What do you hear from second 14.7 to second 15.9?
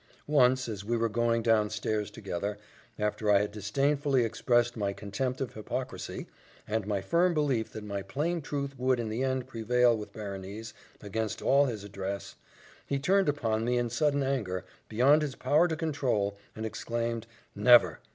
beyond his power to